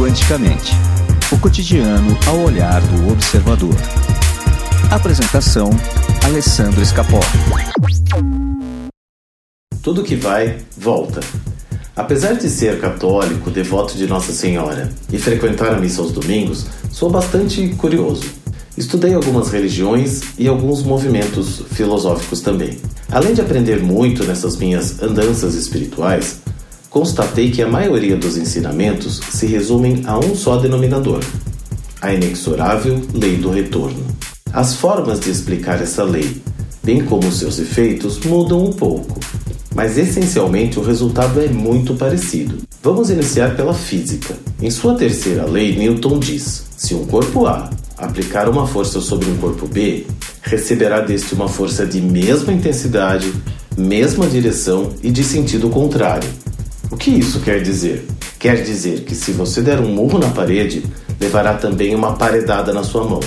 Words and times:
Quanticamente 0.00 0.72
o 1.30 1.38
cotidiano 1.38 2.18
ao 2.26 2.40
olhar 2.40 2.80
do 2.80 3.12
observador. 3.12 3.76
Apresentação: 4.90 5.68
Alessandro 6.24 6.80
Escapó. 6.80 7.20
Tudo 9.82 10.02
que 10.02 10.16
vai, 10.16 10.56
volta. 10.74 11.20
Apesar 11.94 12.32
de 12.32 12.48
ser 12.48 12.80
católico, 12.80 13.50
devoto 13.50 13.94
de 13.94 14.06
Nossa 14.06 14.32
Senhora 14.32 14.90
e 15.12 15.18
frequentar 15.18 15.74
a 15.74 15.78
missa 15.78 16.00
aos 16.00 16.12
domingos, 16.12 16.66
sou 16.90 17.10
bastante 17.10 17.68
curioso. 17.76 18.24
Estudei 18.78 19.12
algumas 19.12 19.50
religiões 19.50 20.22
e 20.38 20.48
alguns 20.48 20.82
movimentos 20.82 21.62
filosóficos 21.72 22.40
também. 22.40 22.78
Além 23.12 23.34
de 23.34 23.42
aprender 23.42 23.82
muito 23.82 24.24
nessas 24.24 24.56
minhas 24.56 25.02
andanças 25.02 25.54
espirituais, 25.54 26.40
constatei 26.90 27.52
que 27.52 27.62
a 27.62 27.68
maioria 27.68 28.16
dos 28.16 28.36
ensinamentos 28.36 29.20
se 29.30 29.46
resumem 29.46 30.02
a 30.04 30.18
um 30.18 30.34
só 30.34 30.56
denominador: 30.56 31.24
a 32.02 32.12
inexorável 32.12 33.00
lei 33.14 33.36
do 33.36 33.48
retorno. 33.48 34.04
As 34.52 34.74
formas 34.74 35.20
de 35.20 35.30
explicar 35.30 35.80
essa 35.80 36.02
lei, 36.02 36.42
bem 36.82 37.04
como 37.04 37.30
seus 37.30 37.60
efeitos, 37.60 38.18
mudam 38.18 38.64
um 38.64 38.72
pouco, 38.72 39.20
mas 39.74 39.96
essencialmente 39.96 40.78
o 40.78 40.82
resultado 40.82 41.40
é 41.40 41.46
muito 41.46 41.94
parecido. 41.94 42.58
Vamos 42.82 43.10
iniciar 43.10 43.54
pela 43.54 43.74
física. 43.74 44.34
Em 44.60 44.70
sua 44.70 44.94
terceira 44.94 45.46
lei, 45.46 45.76
Newton 45.76 46.18
diz: 46.18 46.64
se 46.76 46.94
um 46.94 47.06
corpo 47.06 47.46
A 47.46 47.70
aplicar 47.96 48.48
uma 48.48 48.66
força 48.66 49.00
sobre 49.00 49.30
um 49.30 49.36
corpo 49.36 49.68
B, 49.68 50.06
receberá 50.42 51.00
deste 51.00 51.34
uma 51.34 51.48
força 51.48 51.86
de 51.86 52.00
mesma 52.00 52.52
intensidade, 52.52 53.32
mesma 53.76 54.26
direção 54.26 54.90
e 55.02 55.10
de 55.10 55.22
sentido 55.22 55.68
contrário. 55.68 56.28
O 56.90 56.96
que 56.96 57.10
isso 57.10 57.40
quer 57.40 57.62
dizer? 57.62 58.04
Quer 58.38 58.64
dizer 58.64 59.04
que 59.04 59.14
se 59.14 59.30
você 59.30 59.62
der 59.62 59.78
um 59.78 59.92
murro 59.92 60.18
na 60.18 60.28
parede, 60.30 60.82
levará 61.20 61.54
também 61.54 61.94
uma 61.94 62.14
paredada 62.14 62.72
na 62.72 62.82
sua 62.82 63.04
mão, 63.04 63.20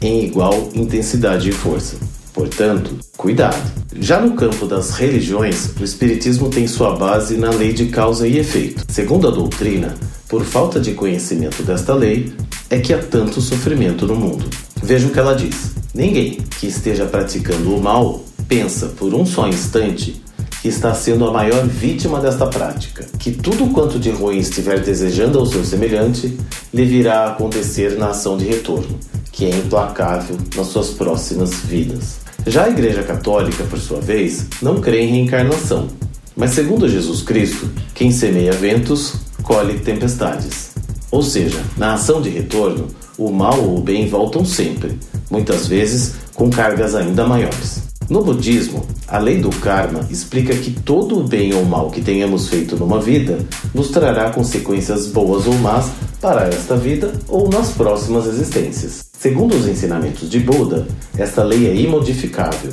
em 0.00 0.24
igual 0.24 0.70
intensidade 0.74 1.50
e 1.50 1.52
força. 1.52 1.96
Portanto, 2.32 2.96
cuidado. 3.16 3.60
Já 3.94 4.20
no 4.20 4.34
campo 4.34 4.66
das 4.66 4.92
religiões, 4.92 5.70
o 5.78 5.84
Espiritismo 5.84 6.48
tem 6.48 6.66
sua 6.66 6.96
base 6.96 7.36
na 7.36 7.50
lei 7.50 7.74
de 7.74 7.86
causa 7.86 8.26
e 8.26 8.38
efeito. 8.38 8.84
Segundo 8.88 9.28
a 9.28 9.30
doutrina, 9.30 9.94
por 10.26 10.42
falta 10.42 10.80
de 10.80 10.92
conhecimento 10.92 11.62
desta 11.62 11.92
lei, 11.92 12.32
é 12.70 12.78
que 12.78 12.94
há 12.94 12.98
tanto 12.98 13.40
sofrimento 13.40 14.06
no 14.06 14.16
mundo. 14.16 14.48
Veja 14.82 15.06
o 15.06 15.10
que 15.10 15.18
ela 15.18 15.34
diz: 15.34 15.72
ninguém 15.92 16.38
que 16.58 16.68
esteja 16.68 17.04
praticando 17.04 17.74
o 17.74 17.82
mal 17.82 18.24
pensa 18.48 18.86
por 18.86 19.12
um 19.12 19.26
só 19.26 19.46
instante 19.46 20.22
está 20.68 20.94
sendo 20.94 21.26
a 21.26 21.32
maior 21.32 21.66
vítima 21.66 22.20
desta 22.20 22.46
prática, 22.46 23.06
que 23.18 23.32
tudo 23.32 23.72
quanto 23.72 23.98
de 23.98 24.10
ruim 24.10 24.38
estiver 24.38 24.80
desejando 24.80 25.38
ao 25.38 25.46
seu 25.46 25.64
semelhante 25.64 26.36
lhe 26.72 26.84
virá 26.84 27.20
a 27.20 27.30
acontecer 27.32 27.96
na 27.96 28.10
ação 28.10 28.36
de 28.36 28.44
retorno, 28.44 28.98
que 29.32 29.46
é 29.46 29.50
implacável 29.50 30.36
nas 30.54 30.66
suas 30.66 30.90
próximas 30.90 31.54
vidas. 31.54 32.18
Já 32.46 32.64
a 32.64 32.68
Igreja 32.68 33.02
Católica, 33.02 33.64
por 33.64 33.78
sua 33.78 34.00
vez, 34.00 34.46
não 34.60 34.80
crê 34.80 35.02
em 35.02 35.12
reencarnação, 35.12 35.88
mas 36.36 36.50
segundo 36.50 36.88
Jesus 36.88 37.22
Cristo, 37.22 37.68
quem 37.94 38.10
semeia 38.10 38.52
ventos, 38.52 39.14
colhe 39.42 39.78
tempestades. 39.78 40.70
Ou 41.10 41.22
seja, 41.22 41.60
na 41.76 41.94
ação 41.94 42.22
de 42.22 42.28
retorno, 42.28 42.88
o 43.18 43.30
mal 43.30 43.60
ou 43.60 43.78
o 43.78 43.82
bem 43.82 44.08
voltam 44.08 44.44
sempre, 44.44 44.98
muitas 45.30 45.66
vezes 45.66 46.14
com 46.34 46.48
cargas 46.48 46.94
ainda 46.94 47.26
maiores. 47.26 47.79
No 48.10 48.24
budismo, 48.24 48.84
a 49.06 49.18
lei 49.18 49.38
do 49.38 49.50
karma 49.50 50.04
explica 50.10 50.52
que 50.56 50.72
todo 50.72 51.20
o 51.20 51.22
bem 51.22 51.54
ou 51.54 51.64
mal 51.64 51.92
que 51.92 52.00
tenhamos 52.00 52.48
feito 52.48 52.76
numa 52.76 53.00
vida 53.00 53.38
nos 53.72 53.90
trará 53.90 54.30
consequências 54.30 55.06
boas 55.06 55.46
ou 55.46 55.54
más 55.54 55.92
para 56.20 56.48
esta 56.48 56.76
vida 56.76 57.12
ou 57.28 57.48
nas 57.48 57.70
próximas 57.70 58.26
existências. 58.26 59.04
Segundo 59.16 59.54
os 59.54 59.68
ensinamentos 59.68 60.28
de 60.28 60.40
Buda, 60.40 60.88
esta 61.16 61.44
lei 61.44 61.68
é 61.68 61.74
imodificável. 61.76 62.72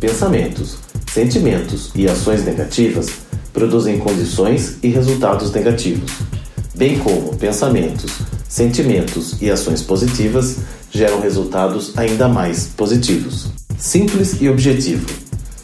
Pensamentos, 0.00 0.78
sentimentos 1.12 1.92
e 1.94 2.08
ações 2.08 2.44
negativas 2.44 3.06
produzem 3.52 4.00
condições 4.00 4.78
e 4.82 4.88
resultados 4.88 5.52
negativos, 5.52 6.10
bem 6.74 6.98
como 6.98 7.36
pensamentos, 7.36 8.18
sentimentos 8.48 9.40
e 9.40 9.48
ações 9.48 9.80
positivas 9.80 10.56
geram 10.90 11.20
resultados 11.20 11.96
ainda 11.96 12.26
mais 12.26 12.66
positivos. 12.66 13.65
Simples 13.78 14.40
e 14.40 14.48
objetivo. 14.48 15.06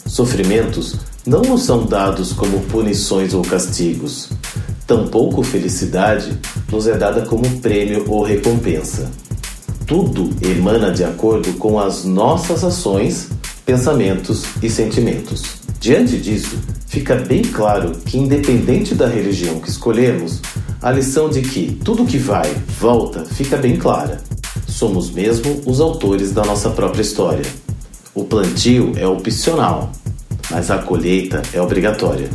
Sofrimentos 0.07 0.97
não 1.27 1.41
nos 1.41 1.63
são 1.63 1.87
dados 1.87 2.33
como 2.33 2.61
punições 2.65 3.33
ou 3.33 3.43
castigos. 3.43 4.29
Tampouco 4.87 5.43
felicidade 5.43 6.39
nos 6.71 6.87
é 6.87 6.97
dada 6.97 7.23
como 7.23 7.49
prêmio 7.61 8.05
ou 8.09 8.23
recompensa. 8.23 9.11
Tudo 9.87 10.31
emana 10.47 10.91
de 10.91 11.05
acordo 11.05 11.55
com 11.55 11.79
as 11.79 12.05
nossas 12.05 12.63
ações, 12.63 13.29
pensamentos 13.65 14.45
e 14.63 14.69
sentimentos. 14.69 15.43
Diante 15.81 16.19
disso, 16.19 16.59
fica 16.87 17.17
bem 17.17 17.43
claro 17.43 17.93
que, 18.05 18.19
independente 18.19 18.95
da 18.95 19.07
religião 19.07 19.59
que 19.59 19.71
escolhermos, 19.71 20.41
a 20.81 20.91
lição 20.91 21.31
de 21.31 21.43
que 21.43 21.79
tudo 21.83 22.05
que 22.05 22.19
vai, 22.19 22.53
volta, 22.79 23.25
fica 23.25 23.57
bem 23.57 23.77
clara. 23.77 24.21
Somos 24.69 25.11
mesmo 25.11 25.63
os 25.65 25.81
autores 25.81 26.33
da 26.33 26.45
nossa 26.45 26.71
própria 26.71 27.03
história. 27.03 27.45
O 28.15 28.25
plantio 28.25 28.93
é 28.97 29.07
opcional, 29.07 29.91
mas 30.51 30.71
a 30.71 30.79
colheita 30.79 31.41
é 31.55 31.61
obrigatória. 31.63 32.29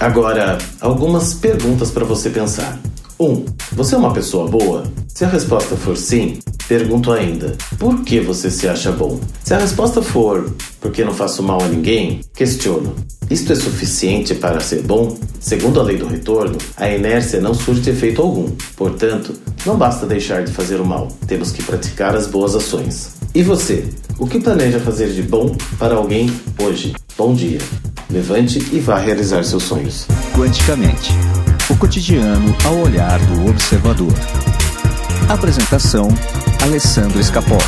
Agora, 0.00 0.56
algumas 0.80 1.34
perguntas 1.34 1.90
para 1.90 2.04
você 2.04 2.30
pensar. 2.30 2.80
1. 3.20 3.26
Um, 3.26 3.44
você 3.72 3.94
é 3.94 3.98
uma 3.98 4.12
pessoa 4.12 4.48
boa? 4.48 4.84
Se 5.08 5.26
a 5.26 5.28
resposta 5.28 5.76
for 5.76 5.98
sim, 5.98 6.38
pergunto 6.66 7.12
ainda: 7.12 7.54
por 7.78 8.04
que 8.04 8.20
você 8.20 8.50
se 8.50 8.66
acha 8.66 8.90
bom? 8.90 9.20
Se 9.44 9.52
a 9.52 9.58
resposta 9.58 10.00
for 10.00 10.50
porque 10.80 11.04
não 11.04 11.12
faço 11.12 11.42
mal 11.42 11.60
a 11.60 11.68
ninguém, 11.68 12.20
questiono: 12.34 12.94
isto 13.28 13.52
é 13.52 13.56
suficiente 13.56 14.34
para 14.34 14.60
ser 14.60 14.80
bom? 14.80 15.18
Segundo 15.40 15.78
a 15.78 15.82
lei 15.82 15.98
do 15.98 16.06
retorno, 16.06 16.56
a 16.74 16.88
inércia 16.88 17.38
não 17.38 17.52
surte 17.52 17.90
efeito 17.90 18.22
algum. 18.22 18.48
Portanto, 18.76 19.34
não 19.66 19.76
basta 19.76 20.06
deixar 20.06 20.42
de 20.42 20.52
fazer 20.52 20.80
o 20.80 20.86
mal, 20.86 21.08
temos 21.26 21.52
que 21.52 21.62
praticar 21.62 22.16
as 22.16 22.26
boas 22.26 22.54
ações. 22.54 23.17
E 23.34 23.42
você? 23.42 23.88
O 24.18 24.26
que 24.26 24.40
planeja 24.40 24.80
fazer 24.80 25.12
de 25.12 25.22
bom 25.22 25.54
para 25.78 25.94
alguém 25.94 26.30
hoje? 26.60 26.94
Bom 27.16 27.34
dia. 27.34 27.60
Levante 28.10 28.58
e 28.72 28.80
vá 28.80 28.98
realizar 28.98 29.44
seus 29.44 29.64
sonhos. 29.64 30.06
Quanticamente 30.34 31.12
o 31.70 31.76
cotidiano 31.76 32.56
ao 32.64 32.78
olhar 32.78 33.18
do 33.26 33.50
observador. 33.50 34.12
Apresentação: 35.28 36.08
Alessandro 36.62 37.20
Escapó. 37.20 37.58